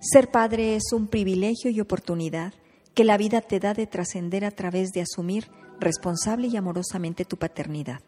Ser 0.00 0.30
padre 0.30 0.76
es 0.76 0.94
un 0.94 1.08
privilegio 1.08 1.70
y 1.70 1.78
oportunidad 1.78 2.54
que 2.94 3.04
la 3.04 3.18
vida 3.18 3.42
te 3.42 3.60
da 3.60 3.74
de 3.74 3.86
trascender 3.86 4.46
a 4.46 4.50
través 4.50 4.92
de 4.92 5.02
asumir 5.02 5.48
responsable 5.78 6.48
y 6.48 6.56
amorosamente 6.56 7.26
tu 7.26 7.36
paternidad. 7.36 8.00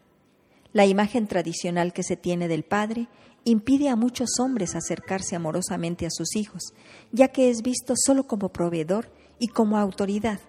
La 0.71 0.87
imagen 0.87 1.27
tradicional 1.27 1.93
que 1.93 2.01
se 2.01 2.17
tiene 2.17 2.47
del 2.47 2.63
padre 2.63 3.09
impide 3.43 3.89
a 3.89 3.95
muchos 3.95 4.39
hombres 4.39 4.73
acercarse 4.73 5.35
amorosamente 5.35 6.07
a 6.07 6.09
sus 6.09 6.35
hijos, 6.35 6.73
ya 7.11 7.27
que 7.27 7.51
es 7.51 7.61
visto 7.61 7.93
solo 7.95 8.25
como 8.25 8.49
proveedor 8.49 9.11
y 9.37 9.49
como 9.49 9.77
autoridad. 9.77 10.39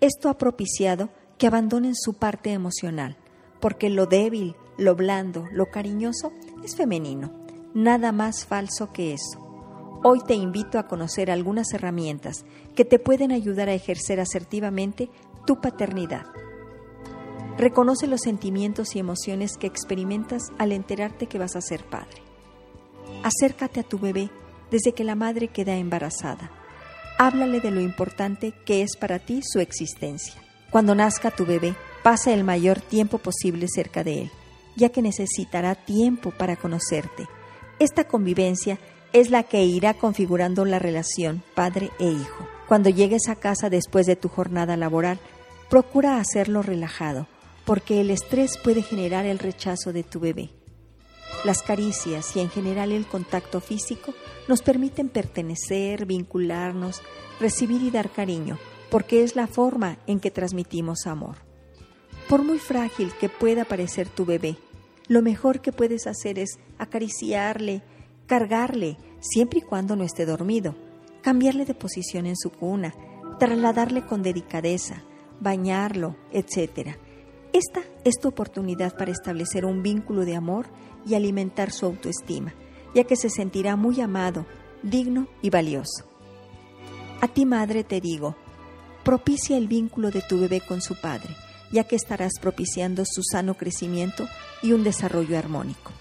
Esto 0.00 0.28
ha 0.28 0.36
propiciado 0.36 1.08
que 1.38 1.46
abandonen 1.46 1.94
su 1.94 2.12
parte 2.12 2.52
emocional, 2.52 3.16
porque 3.58 3.88
lo 3.88 4.04
débil, 4.04 4.54
lo 4.76 4.94
blando, 4.96 5.46
lo 5.50 5.70
cariñoso 5.70 6.30
es 6.62 6.76
femenino, 6.76 7.32
nada 7.72 8.12
más 8.12 8.44
falso 8.44 8.92
que 8.92 9.14
eso. 9.14 9.43
Hoy 10.06 10.20
te 10.20 10.34
invito 10.34 10.78
a 10.78 10.86
conocer 10.86 11.30
algunas 11.30 11.72
herramientas 11.72 12.44
que 12.76 12.84
te 12.84 12.98
pueden 12.98 13.32
ayudar 13.32 13.70
a 13.70 13.72
ejercer 13.72 14.20
asertivamente 14.20 15.08
tu 15.46 15.62
paternidad. 15.62 16.26
Reconoce 17.56 18.06
los 18.06 18.20
sentimientos 18.20 18.96
y 18.96 18.98
emociones 18.98 19.56
que 19.56 19.66
experimentas 19.66 20.42
al 20.58 20.72
enterarte 20.72 21.26
que 21.26 21.38
vas 21.38 21.56
a 21.56 21.62
ser 21.62 21.86
padre. 21.86 22.20
Acércate 23.22 23.80
a 23.80 23.82
tu 23.82 23.98
bebé 23.98 24.28
desde 24.70 24.92
que 24.92 25.04
la 25.04 25.14
madre 25.14 25.48
queda 25.48 25.74
embarazada. 25.76 26.50
Háblale 27.16 27.60
de 27.60 27.70
lo 27.70 27.80
importante 27.80 28.52
que 28.66 28.82
es 28.82 28.98
para 28.98 29.20
ti 29.20 29.40
su 29.42 29.58
existencia. 29.58 30.34
Cuando 30.70 30.94
nazca 30.94 31.30
tu 31.30 31.46
bebé, 31.46 31.76
pasa 32.02 32.34
el 32.34 32.44
mayor 32.44 32.82
tiempo 32.82 33.16
posible 33.16 33.68
cerca 33.74 34.04
de 34.04 34.24
él, 34.24 34.30
ya 34.76 34.90
que 34.90 35.00
necesitará 35.00 35.74
tiempo 35.74 36.30
para 36.30 36.56
conocerte. 36.56 37.26
Esta 37.78 38.04
convivencia 38.04 38.78
es 39.14 39.30
la 39.30 39.44
que 39.44 39.64
irá 39.64 39.94
configurando 39.94 40.64
la 40.64 40.80
relación 40.80 41.42
padre 41.54 41.90
e 42.00 42.10
hijo. 42.10 42.48
Cuando 42.66 42.90
llegues 42.90 43.28
a 43.28 43.36
casa 43.36 43.70
después 43.70 44.06
de 44.06 44.16
tu 44.16 44.28
jornada 44.28 44.76
laboral, 44.76 45.20
procura 45.70 46.18
hacerlo 46.18 46.62
relajado, 46.62 47.28
porque 47.64 48.00
el 48.00 48.10
estrés 48.10 48.58
puede 48.58 48.82
generar 48.82 49.24
el 49.24 49.38
rechazo 49.38 49.92
de 49.92 50.02
tu 50.02 50.18
bebé. 50.18 50.50
Las 51.44 51.62
caricias 51.62 52.34
y 52.34 52.40
en 52.40 52.50
general 52.50 52.90
el 52.90 53.06
contacto 53.06 53.60
físico 53.60 54.12
nos 54.48 54.62
permiten 54.62 55.08
pertenecer, 55.08 56.06
vincularnos, 56.06 57.00
recibir 57.38 57.82
y 57.82 57.92
dar 57.92 58.10
cariño, 58.10 58.58
porque 58.90 59.22
es 59.22 59.36
la 59.36 59.46
forma 59.46 59.98
en 60.08 60.18
que 60.18 60.32
transmitimos 60.32 61.06
amor. 61.06 61.36
Por 62.28 62.42
muy 62.42 62.58
frágil 62.58 63.12
que 63.20 63.28
pueda 63.28 63.64
parecer 63.64 64.08
tu 64.08 64.24
bebé, 64.24 64.56
lo 65.06 65.22
mejor 65.22 65.60
que 65.60 65.70
puedes 65.70 66.08
hacer 66.08 66.40
es 66.40 66.58
acariciarle, 66.78 67.82
cargarle, 68.26 68.96
siempre 69.20 69.60
y 69.60 69.62
cuando 69.62 69.96
no 69.96 70.04
esté 70.04 70.26
dormido, 70.26 70.74
cambiarle 71.22 71.64
de 71.64 71.74
posición 71.74 72.26
en 72.26 72.36
su 72.36 72.50
cuna, 72.50 72.94
trasladarle 73.38 74.04
con 74.04 74.22
delicadeza, 74.22 75.02
bañarlo, 75.40 76.16
etc. 76.32 76.96
Esta 77.52 77.82
es 78.04 78.18
tu 78.20 78.28
oportunidad 78.28 78.96
para 78.96 79.10
establecer 79.10 79.64
un 79.64 79.82
vínculo 79.82 80.24
de 80.24 80.36
amor 80.36 80.66
y 81.06 81.14
alimentar 81.14 81.70
su 81.70 81.86
autoestima, 81.86 82.54
ya 82.94 83.04
que 83.04 83.16
se 83.16 83.30
sentirá 83.30 83.76
muy 83.76 84.00
amado, 84.00 84.46
digno 84.82 85.28
y 85.42 85.50
valioso. 85.50 86.04
A 87.20 87.28
ti, 87.28 87.46
madre, 87.46 87.84
te 87.84 88.00
digo, 88.00 88.36
propicia 89.02 89.56
el 89.56 89.68
vínculo 89.68 90.10
de 90.10 90.22
tu 90.22 90.38
bebé 90.38 90.60
con 90.60 90.80
su 90.80 91.00
padre, 91.00 91.34
ya 91.72 91.84
que 91.84 91.96
estarás 91.96 92.32
propiciando 92.40 93.04
su 93.06 93.22
sano 93.22 93.54
crecimiento 93.54 94.26
y 94.62 94.72
un 94.72 94.84
desarrollo 94.84 95.38
armónico. 95.38 95.92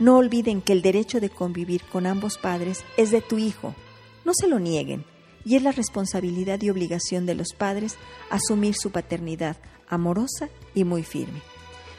No 0.00 0.16
olviden 0.16 0.62
que 0.62 0.72
el 0.72 0.82
derecho 0.82 1.20
de 1.20 1.30
convivir 1.30 1.82
con 1.84 2.06
ambos 2.06 2.38
padres 2.38 2.84
es 2.96 3.10
de 3.10 3.20
tu 3.20 3.38
hijo. 3.38 3.74
No 4.24 4.32
se 4.34 4.48
lo 4.48 4.58
nieguen, 4.58 5.04
y 5.44 5.56
es 5.56 5.62
la 5.62 5.72
responsabilidad 5.72 6.62
y 6.62 6.70
obligación 6.70 7.26
de 7.26 7.34
los 7.34 7.52
padres 7.52 7.98
asumir 8.30 8.74
su 8.74 8.90
paternidad 8.90 9.58
amorosa 9.88 10.48
y 10.74 10.84
muy 10.84 11.02
firme. 11.02 11.42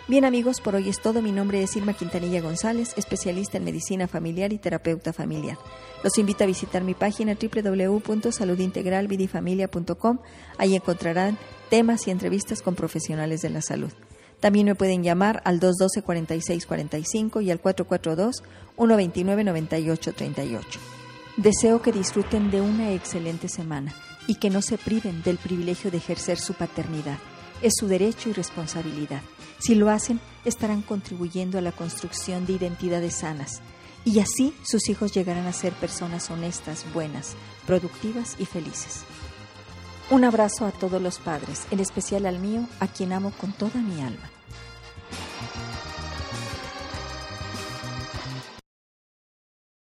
Bien 0.07 0.25
amigos, 0.25 0.61
por 0.61 0.73
hoy 0.75 0.90
es 0.90 1.00
todo. 1.00 1.22
Mi 1.22 1.31
nombre 1.31 1.61
es 1.61 1.75
Irma 1.75 1.94
Quintanilla 1.94 2.41
González, 2.41 2.95
especialista 2.97 3.57
en 3.57 3.66
medicina 3.66 4.07
familiar 4.07 4.51
y 4.51 4.57
terapeuta 4.57 5.13
familiar. 5.13 5.59
Los 6.03 6.17
invito 6.17 6.44
a 6.44 6.47
visitar 6.47 6.84
mi 6.84 6.95
página 6.95 7.38
www.saludintegralvidifamilia.com. 7.40 10.17
Ahí 10.57 10.75
encontrarán 10.75 11.38
temas 11.69 12.07
y 12.07 12.11
entrevistas 12.11 12.63
con 12.63 12.73
profesionales 12.75 13.41
de 13.41 13.51
la 13.51 13.61
salud. 13.61 13.91
También 14.41 14.66
me 14.66 14.75
pueden 14.75 15.03
llamar 15.03 15.41
al 15.46 15.62
212-4645 15.62 17.41
y 17.44 17.52
al 17.52 17.62
442-129-9838. 17.62 20.59
Deseo 21.38 21.81
que 21.81 21.94
disfruten 21.94 22.52
de 22.52 22.59
una 22.59 22.91
excelente 22.91 23.47
semana 23.47 23.94
y 24.28 24.35
que 24.35 24.50
no 24.50 24.62
se 24.62 24.78
priven 24.78 25.24
del 25.24 25.38
privilegio 25.38 25.91
de 25.91 25.97
ejercer 25.97 26.40
su 26.40 26.56
paternidad. 26.56 27.19
Es 27.62 27.75
su 27.78 27.88
derecho 27.88 28.28
y 28.29 28.34
responsabilidad. 28.34 29.22
Si 29.59 29.75
lo 29.75 29.90
hacen, 29.90 30.19
estarán 30.44 30.81
contribuyendo 30.81 31.58
a 31.58 31.62
la 31.62 31.72
construcción 31.72 32.46
de 32.46 32.52
identidades 32.53 33.19
sanas 33.19 33.62
y 34.03 34.19
así 34.19 34.53
sus 34.63 34.90
hijos 34.90 35.13
llegarán 35.13 35.46
a 35.46 35.53
ser 35.53 35.72
personas 35.73 36.31
honestas, 36.31 36.85
buenas, 36.94 37.35
productivas 37.68 38.35
y 38.40 38.46
felices. 38.46 39.03
Un 40.11 40.25
abrazo 40.25 40.66
a 40.66 40.72
todos 40.72 41.01
los 41.01 41.19
padres, 41.19 41.66
en 41.72 41.79
especial 41.79 42.25
al 42.25 42.38
mío, 42.38 42.67
a 42.81 42.88
quien 42.88 43.13
amo 43.13 43.31
con 43.39 43.53
toda 43.53 43.79
mi 43.79 44.01
alma. 44.01 44.29